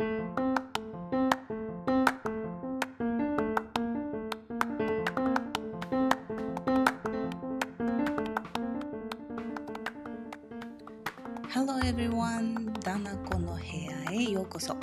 [0.00, 0.06] Hello
[11.82, 12.72] everyone!
[12.84, 14.76] ダナコの部屋へようこそ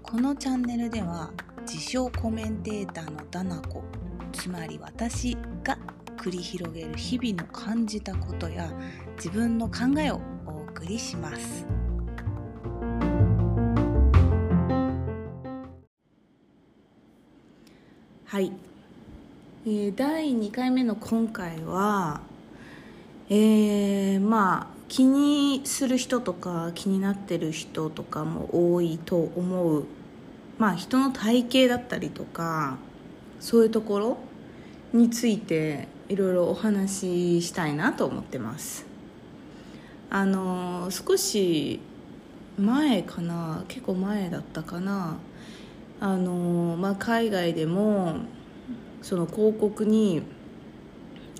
[0.00, 3.82] このチャンネルでは自称コメンテーターのダナコ
[4.32, 5.76] つまり私が
[6.16, 8.72] 繰り広げる日々の感じたことや
[9.16, 11.79] 自分の考えをお送りします
[18.30, 18.52] はい、
[19.66, 22.20] えー、第2回目の今回は
[23.28, 29.84] えー、まあ気にする人とか気になってる人とかも多いと思う。
[30.58, 32.78] まあ人の体型だったりとか
[33.40, 34.18] そういうところ
[34.92, 38.86] についていろいろお話ししたいなと思ってます。
[40.08, 41.80] あの少し
[42.56, 45.16] 前かな結構前だったかな。
[46.00, 48.16] あの、まあ、海外でも
[49.02, 50.22] その広告に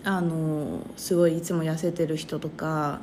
[0.04, 3.00] あのすごいいつも痩せてる人とか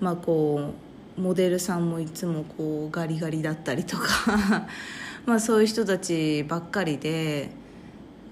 [0.00, 0.72] まあこ
[1.18, 4.66] うモデルさんもいつもこうガリガリだったりとか
[5.26, 7.50] まあそういう人たちばっかりで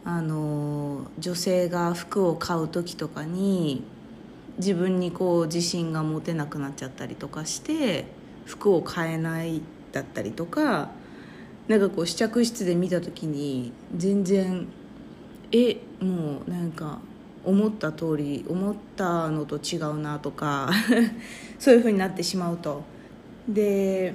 [0.04, 3.84] あの女性が服を買う時とかに
[4.58, 8.04] 自分にこう自信が持てなくなっちゃったりとかして
[8.44, 9.62] 服を買えない
[9.92, 10.90] だったりとか
[11.72, 14.66] なんかこう試着室で見た時に全然
[15.50, 16.98] えもうなんか
[17.46, 20.70] 思った通り思ったのと違うなとか
[21.58, 22.82] そういう風になってしまうと。
[23.48, 24.12] で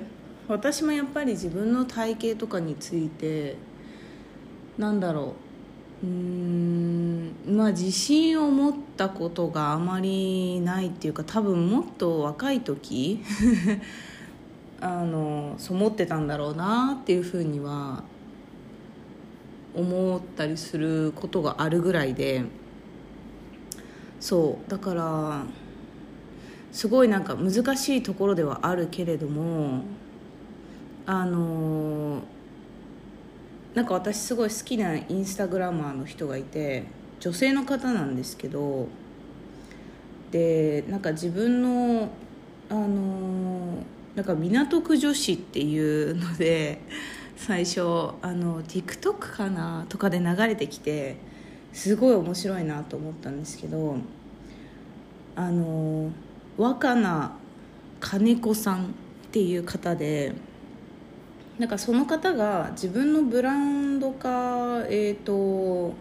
[0.47, 3.55] 私もやっぱり自分の体型とかについて
[4.77, 5.33] なんだろ
[6.03, 6.05] う。
[6.05, 13.23] うんまあ自信を持ったことがあまりないっていうか多分もっと若い時
[14.79, 18.03] あのそう思ってたんだろうなっていうふうには
[19.75, 22.43] 思ったりすることがあるぐらいで。
[24.19, 25.43] そうだから
[26.71, 29.83] すごいなんか難しいところではあるけれども
[31.05, 32.21] あの
[33.73, 36.85] なんか私すごい好きなインスタグラマーの人がいて
[37.19, 38.87] 女性の方なんですけど
[40.31, 42.09] でなんか自分の
[42.69, 43.83] あの
[44.17, 46.81] なんか港区女子っていうので
[47.35, 47.81] 最初
[48.23, 51.17] あの TikTok かなとかで流れてきて
[51.71, 53.97] すごい面白いなと思ったんですけど
[55.35, 56.09] あの
[56.57, 57.31] 若菜
[57.99, 58.87] 金子さんっ
[59.31, 60.33] ていう方で
[61.59, 65.93] なんかその方が自分のブランドかえっ、ー、と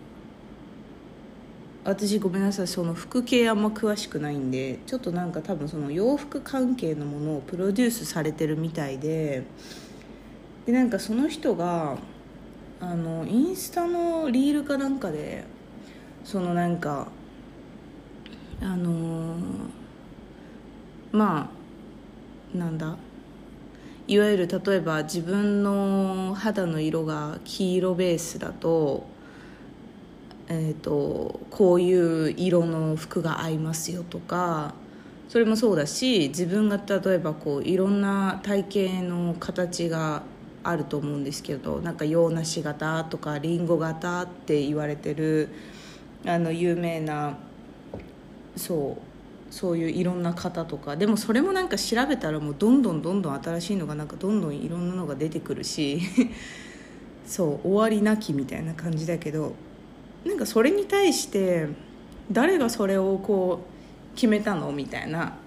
[1.86, 9.44] 私ごめんなさいその服系あんま詳しくないんでちょっとなんか多分その洋服関係のものをプロデュースされてるみたいで
[10.66, 11.96] でなんかその人が
[12.80, 15.44] あのインスタのリールかなんかで
[16.24, 17.06] そのなんか
[18.60, 19.38] あのー、
[21.12, 21.50] ま
[22.54, 22.96] あなんだ
[24.08, 29.06] いわゆる例えば自分の肌の色が黄色ベースだと,、
[30.48, 34.74] えーと、こういう色の服が合いますよとか
[35.28, 40.22] それもそうだし自分が例えばこういろんな体型の形が
[40.62, 45.48] あると思うんですけどなんか洋梨型とかりんご型って言われてる
[46.24, 47.38] あの有名な
[48.56, 50.96] そうそういういろんな方とか。
[50.96, 56.00] でもそれもなんか調べたらもうどんどんどんどん新しいのがなんかどんどんいろんなのが出てくるし
[57.26, 59.54] そう終わりなきみたいな感じだけど
[60.26, 61.68] なんかそれに対して
[62.30, 63.60] 誰がそれをこ
[64.12, 65.38] う決めたのみたいな。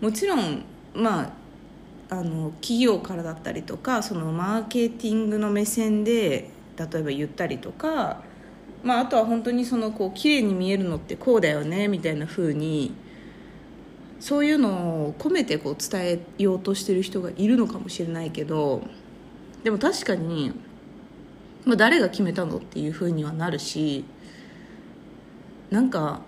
[0.00, 0.62] もちろん
[0.94, 1.32] まあ
[2.10, 8.22] あの企業からだったりとかそのマーケティングの目線で例えば言ったりとか、
[8.82, 12.94] まあ、あとは本当にそのこう綺麗に見えるのってこうだよねみたいな風に
[14.20, 14.70] そういうの
[15.08, 18.82] を込めてこう伝えようとしてる人がいるのかもしれないけど
[19.62, 20.52] でも確かに、
[21.66, 24.04] まあ、誰が決めたのっていう風にはなるし
[25.70, 26.20] なんか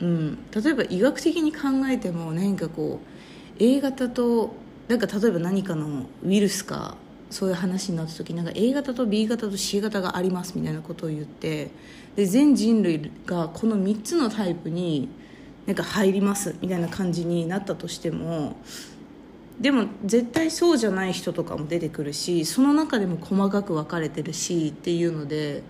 [0.00, 1.60] うん例えば医学的に考
[1.90, 4.54] えても何かこう A 型と
[4.88, 6.96] なんか例えば何かのウイルスか
[7.30, 11.70] そういう話になった時なんか A 型と B 型と C 型がありますみたいなことを言って
[12.14, 15.08] で全人類がこの3つのタイプに
[15.66, 18.56] なんか入りますみたいな感じになったとしても
[19.60, 25.62] でも絶対そうじゃない人とかも出てくるしその中でも細かく分かれてるしっていうので、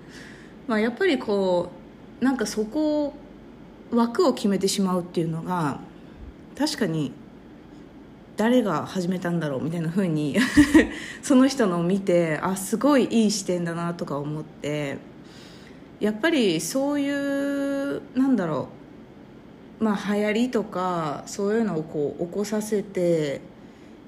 [0.67, 1.86] まあ、やっぱりこう
[2.21, 3.15] なんかそこ
[3.91, 5.81] 枠を決めてしまうっていうのが
[6.57, 7.13] 確かに
[8.37, 10.37] 誰が始めたんだろうみたいな風に
[11.23, 14.99] その人のを見てあすごいいい視点だなとか思って
[16.01, 18.69] やっぱりそういうなんだろ
[19.81, 23.41] うまあ流行りとかそういうのをこう起こさせて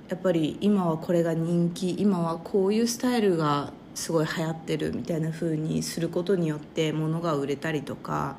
[0.08, 8.36] やっぱり今はこれが人気今はこういうスタイルがすごい流行ってるみたいな風にすることによって物が売れたりとか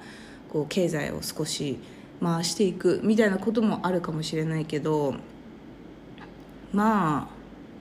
[0.50, 1.80] こう経済を少し
[2.24, 5.16] 回していくみたいなこともあるかもしれないけど
[6.72, 7.28] まあ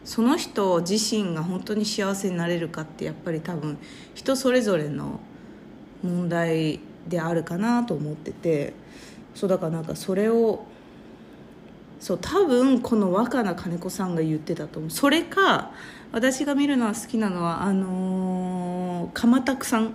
[0.05, 3.79] その人自身が本当に幸せになれるかってやっぱり多分
[4.13, 5.21] 人それぞれの
[6.03, 8.73] 問題であるかなと思ってて
[9.37, 10.67] そうだからなんかそれを
[12.01, 14.91] そう多分この若菜金子さんが言ってたと思う。
[14.91, 15.73] それか
[16.13, 19.91] 私が見るのは好きなのはあのー、鎌田さんっ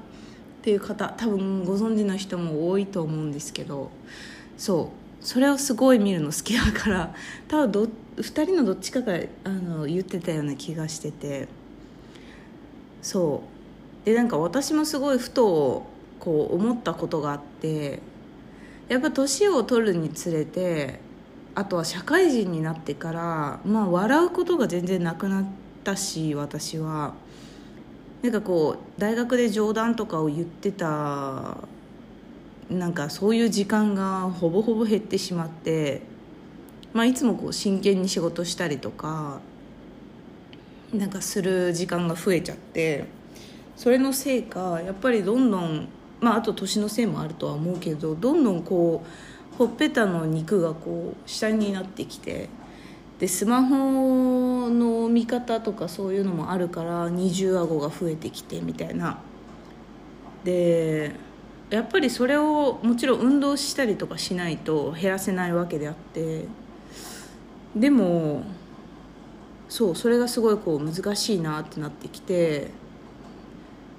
[0.61, 1.13] ていう方。
[1.17, 3.89] 多分ご存知の人も多いと思うんですけど。
[4.57, 4.91] そ
[5.21, 5.25] う。
[5.25, 7.15] それをすごい見るの好きだから。
[7.47, 11.47] 多分ど2人のどっちかがあの言ってたような気がしてて。
[13.01, 13.43] そ
[14.03, 14.05] う。
[14.05, 15.85] でなんか私もすごいふと
[16.19, 17.99] こう思ったことがあって。
[18.89, 20.99] やっぱ年を取るにつれて
[21.55, 25.45] あとは社会人になってからまあ笑うことが全然なくなっ
[25.83, 27.13] たし私は。
[28.23, 31.57] なんかこう大学で冗談とかを言ってた
[32.69, 36.01] なんかそういう時間がほぼほぼ減ってしまって、
[36.93, 39.41] まあ、いつもこう真剣に仕事したりとか
[40.93, 43.05] なんかする時間が増えちゃって
[43.75, 45.89] それのせいかやっぱりどんどん、
[46.21, 49.07] まあ、あと年のせいもあるとは思うけどどんどんこう
[49.57, 52.49] ほっぺたの肉がこう下になってきて
[53.19, 59.19] でスマホの見方とかそういうのもあるから二重顎が増えてきてみたいな。
[60.43, 61.11] で
[61.69, 66.45] やっぱりそれをもちろん運動したりとかしないと減らせないわけであって
[67.75, 68.43] でも
[69.69, 72.69] そうそれがすごいこう難しいなってなってきて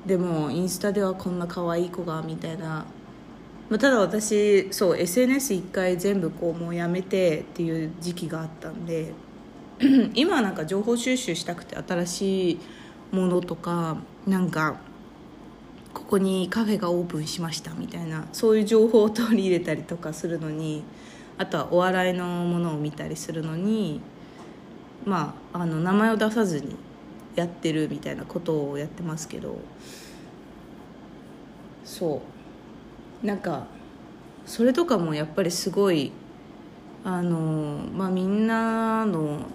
[0.06, 2.84] でもインスタではこんな可愛い子がみたいな、
[3.70, 9.12] まあ、ただ私そう SNS 一回全部こうもうやめてっていう時期があったんで
[10.14, 12.60] 今はなんか情報収集したくて新しい
[13.12, 13.96] ものとか
[14.26, 14.76] なんか
[15.94, 20.82] ここにカフェがオープンしましたみたいなそういう情報を取り入れたりとかするのに
[21.38, 24.00] あとはお笑いのものを見たりするのに
[25.04, 26.76] まああの名前を出さずに
[27.34, 29.56] やってるみたいなことをやってますけど
[31.84, 32.43] そう。
[33.24, 33.66] なんか
[34.44, 36.12] それとかもやっぱりすごい
[37.04, 39.46] あのまあみんなの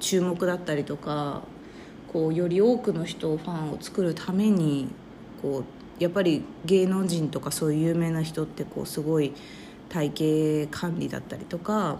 [0.00, 1.42] 注目だったりとか
[2.12, 4.88] こうより多くの人ファンを作るために
[5.40, 9.32] こうやっぱり芸能人とかそういう有名な人ってこうすごい
[9.88, 11.98] 体型管理だったりとか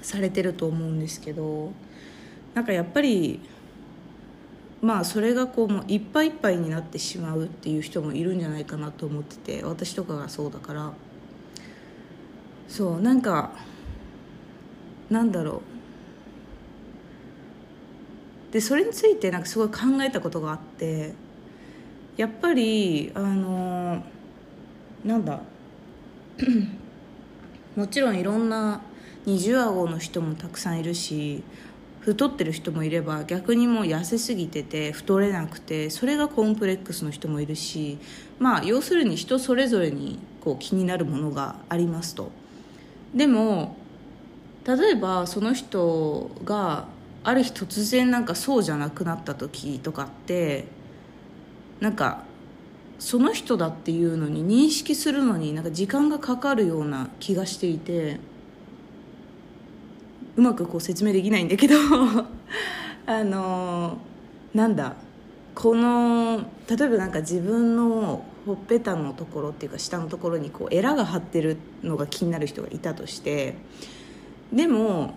[0.00, 1.72] されてると思うんですけど
[2.54, 3.40] なんかやっぱり
[4.86, 10.92] まあそれがこうもういっぱいいっぱいになってしまうっていう人もいるんじゃないかなと思ってて私とかがそうだから。
[12.68, 13.50] そうなんか
[15.10, 15.60] なんだろ
[18.50, 18.52] う。
[18.52, 21.14] でそれについてなんかすごい考えたことがあって
[22.16, 24.04] やっぱりあの
[25.04, 25.40] なんだ。
[27.74, 28.82] もちろんいろんな
[29.24, 31.42] 二重顎の人もたくさんいるし
[32.06, 37.98] 太ってる人もいれば逆にもう痩せすぎてて太れなくてそれがコンプレックスの人もいるし
[38.38, 42.30] まあ要するに人それぞれにこう気になるものがありますと。
[43.12, 43.76] でも
[44.64, 46.86] 例えばその人が
[47.24, 50.66] ある日突然なんかそうじゃなくなった時とかって
[51.80, 52.22] なんか
[53.00, 58.20] その人だっていうのに認識するのになんか時間がかかるような気がしていて
[60.36, 61.74] うまくこう説明できないんだけど
[63.06, 63.98] あの
[64.54, 64.94] なんだ
[65.54, 66.38] この
[66.68, 73.56] 例えばなんか自分のほっぺたのところっていうか下のところにこうエラが張ってるのが気になる人がいたとして
[74.52, 75.14] でも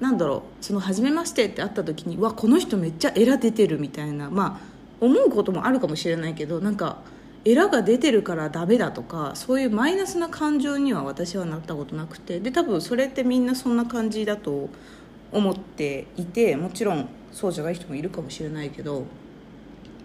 [0.00, 6.98] なんだろうその初めましてって会った時にわこの人めっちゃエラ出てるみたいなまあ思うこともあるかもしれないけどなんか
[7.44, 14.68] エラが出てるからダメだとかそういうマイナスな感情には私はなったことなくてで多分それってみんなそんな感じだと
[15.32, 19.06] 思っていてもちろんそうじゃない人もいるかもしれないけど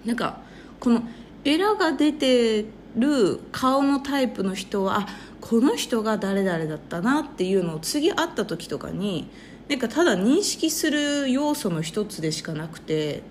[0.06, 0.40] なんか
[0.80, 1.04] この
[1.44, 2.66] エラが出て
[2.96, 5.08] る顔のタイプの人はあ
[5.40, 9.30] この人が誰々だったなっていうのを次会った時とかに
[9.70, 13.22] なんかただ認識する要素の一つでしかなくて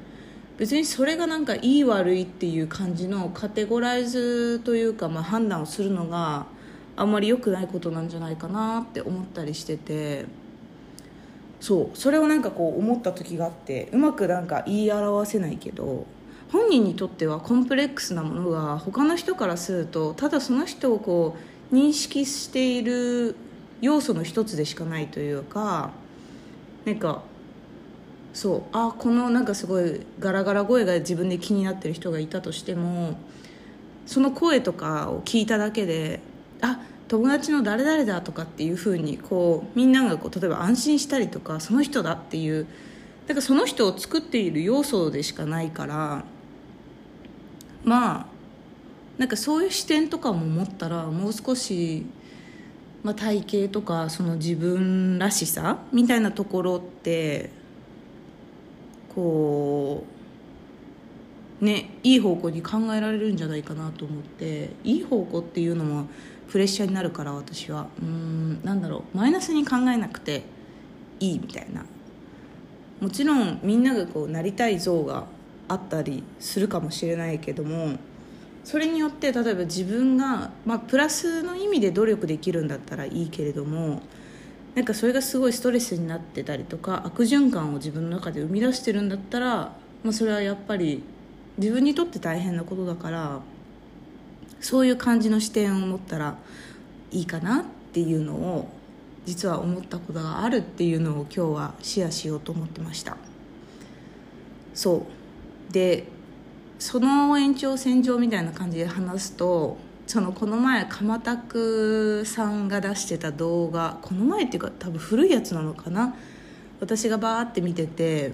[0.58, 6.46] 別にそれがなんかいい悪いっていう感じのカテゴライズというか、まあ、判断をするのが
[6.96, 10.25] あんまり良くないことなんじゃないかなって思ったりしてて。
[11.60, 11.96] そう。
[11.96, 16.06] それをなんかこう思った時があってうまくなんか言い表せないけど
[16.52, 21.36] 本人にとってはコンプレックスなものが他の人からするとただその人をこ
[21.70, 23.34] う認識している
[23.80, 25.90] 要素の一つでしかないというか
[26.84, 27.22] なんか
[28.36, 28.62] そう。
[28.72, 33.18] あこのなんかすごいガラガラ声が自分で気になってる人がいたとしても
[34.04, 36.20] その声とかを聞いただけで
[36.60, 42.66] あ友達の誰々だとかっていうふうにこうみんながこう例えば安心したりとかその人だっていう
[43.26, 46.24] だからその人を作っている要素でしかないから
[47.84, 48.26] まあ
[49.16, 52.04] なんかそういう視点とかも持ったらもう少し、
[53.02, 57.55] まあ、体型とかその自分らしさみたいなところって
[59.16, 60.04] こ
[61.61, 66.06] うねいい方向に考えられるんじゃないかなと思っていい方向っていうのも
[66.49, 67.88] プレッシャーになるから私は。
[68.00, 69.16] うんなんだろう。
[69.16, 70.44] マイナスに考えなくて
[71.18, 71.85] いいみたいな。
[73.00, 75.26] もちろんみんながこうなりたい像が
[75.68, 77.99] あったりするかもしれないけども
[78.64, 84.02] それによって例えば自分が、まあ、プラスの意味で努力できるんだったらいいけれども
[84.76, 89.73] なんかそれがすごいストレスになってたりとか悪循環を自分の中で生み出してるんだったら、
[90.04, 91.02] まあ、それはやっぱり
[91.56, 93.40] 自分にとって大変なことだから
[94.61, 96.37] そういう感じの視点を持ったら
[97.11, 97.64] いいかなっ
[97.95, 98.68] ていうのを
[99.25, 103.16] 実は思ったことがあるっていうのを今日はシェアしようと思ってました。
[104.75, 105.06] そ
[105.71, 105.73] う。
[105.73, 106.04] で
[106.78, 116.14] その延長線上みたいな感じで話すとそのこの前鎌田区さんが出してた動画この前っていうか多分古いやつなのかな？
[116.80, 118.32] 私がバーって見てて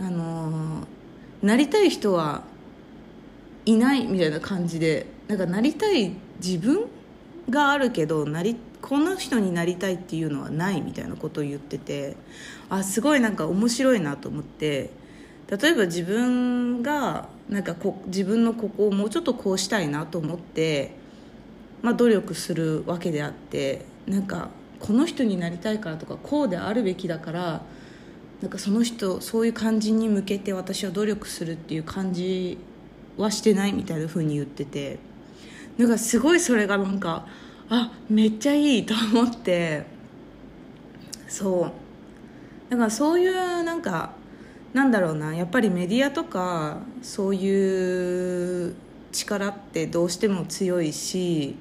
[0.00, 0.86] あの
[1.42, 2.44] なりたい人は
[3.66, 6.86] いないみたいな感じでなんかなりたい自分
[7.50, 12.16] があるけどなりこの人になりたいっていうのはないみたいなことを言ってて
[12.70, 14.90] あすごいなんか面白いなと思って
[15.48, 21.01] 例えば自分がなんかこ自分のここをもうちょっとこうしたいなと思って、
[21.82, 24.48] まあ、努力するわけであってなんか
[24.78, 27.62] この人になりたいからとかこうであるべきだから
[28.40, 32.58] なんかその人そういう感じに向けて私は努力するっていう感じ
[33.16, 34.98] はしてないみたいな風に言ってて
[35.78, 37.26] なんかすごいそれがなんか
[37.68, 39.84] あめっちゃいいと思って
[41.28, 41.72] そう。
[42.70, 44.12] だからそういうなんか
[44.72, 48.74] なんだろうなやっぱりメディアとかそういう
[49.12, 51.56] 力ってどうしても強いし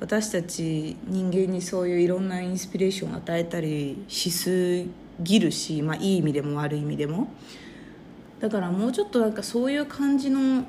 [0.00, 4.84] 私たち人間にそういういろんなインスピレーションを与えたりしす
[5.20, 7.28] ぎるし、まあ、いい意味でも悪い意味でも。
[8.40, 10.64] だからもうちょっとなんかそういう感じの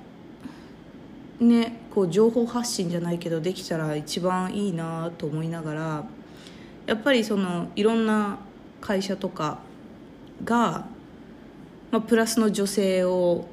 [1.39, 6.03] ねこう情報発信じゃないけどできたら一番いいなと思いながら
[6.88, 8.39] やっぱりそのいろんな
[8.81, 9.59] 会社とか
[10.43, 10.88] が
[11.91, 13.48] まあ、プラスの女性を、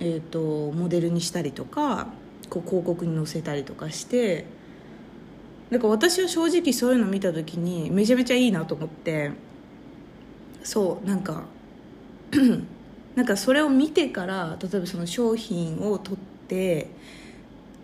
[0.00, 0.40] えーと、
[0.72, 2.08] モデルにしたりとか
[2.50, 4.44] こう広告に載せたりとかして
[5.70, 9.30] だから私は正直そういうの見た時にめちゃめちゃいいなと思って。
[10.62, 11.44] そうなんか
[13.14, 16.18] なんかそれを見てから例えばその商品を取っ
[16.48, 16.90] て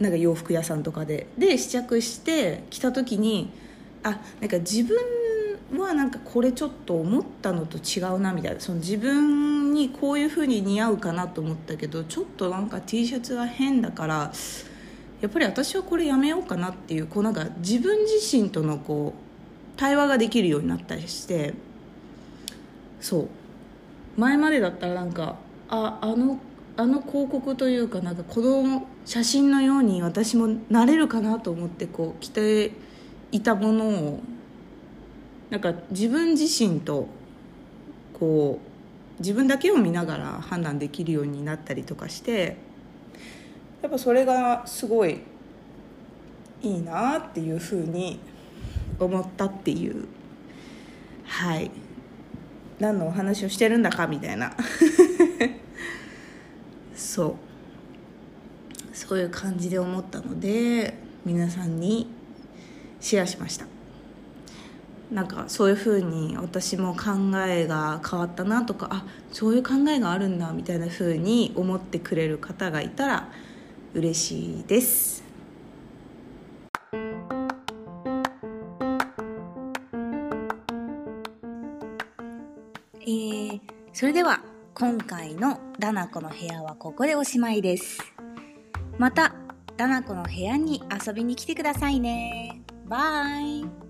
[0.00, 1.28] なんか洋服屋さんとかで。
[1.38, 3.50] で試着して着た時に
[4.02, 4.98] あなんか自分
[5.78, 8.60] はなんかこれちょっと思ったのと違うなみたいな。
[8.60, 14.32] その自分にこういう風に似合うかなと思ったけどちょっとなんか T シャツは変だから
[15.22, 21.54] やっぱり私はこれやめようかなっていうこうなんか自分自身とのこう対話ができるようになったりして
[23.00, 23.28] そう。
[24.16, 25.36] 前までだったらなんか
[25.68, 26.38] ああの
[26.76, 32.72] あの広告というかなんか子供写真のように私もなれるかなと思ってこう着て
[33.30, 34.20] いたものを
[35.50, 37.08] なんか自分自身と
[38.18, 42.56] こう自分だけを見ながら判断できるようになったりとかして
[43.82, 45.20] やっぱそれがすごい
[46.62, 48.20] いいなっていうふうに
[48.98, 50.06] 思ったっていう。
[51.24, 51.70] はい。
[52.78, 54.52] 何のお話をしてるんだかみたいな。
[56.94, 57.34] そう。
[58.92, 62.08] そういう感じで思ったので皆さんに
[63.00, 63.66] シェアしました。
[65.10, 73.28] なんかそういうふうに私も考えが変わったなとかあそういう考えがあるんだみたいなふうに思ってくれる方がいたら
[73.94, 75.22] 嬉しいです。
[83.00, 83.60] えー、
[83.92, 84.40] それでは
[84.74, 87.98] 今回のダナコの部屋はここでおしまいです。
[88.98, 89.34] また
[89.76, 92.62] ダナコの部屋に遊びに来てくださいね。
[92.86, 93.81] バイ。